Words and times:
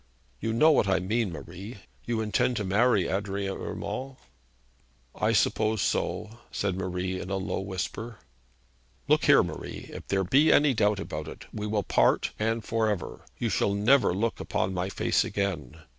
'You 0.39 0.51
know 0.51 0.71
what 0.71 0.87
I 0.87 0.97
mean, 0.99 1.31
Marie. 1.31 1.77
You 2.05 2.21
intend 2.21 2.57
to 2.57 2.63
marry 2.63 3.07
Adrian 3.07 3.55
Urmand?' 3.55 4.15
'I 5.13 5.31
suppose 5.33 5.83
so,' 5.83 6.39
said 6.51 6.75
Marie 6.75 7.19
in 7.21 7.29
a 7.29 7.37
low 7.37 7.59
whisper. 7.59 8.17
'Look 9.07 9.25
here, 9.25 9.43
Marie, 9.43 9.91
if 9.93 10.07
there 10.07 10.23
be 10.23 10.51
any 10.51 10.73
doubt 10.73 10.99
about 10.99 11.27
it, 11.27 11.45
we 11.53 11.67
will 11.67 11.83
part, 11.83 12.31
and 12.39 12.65
for 12.65 12.89
ever. 12.89 13.23
You 13.37 13.49
shall 13.49 13.75
never 13.75 14.11
look 14.11 14.39
upon 14.39 14.73
my 14.73 14.89
face 14.89 15.23
again. 15.23 15.77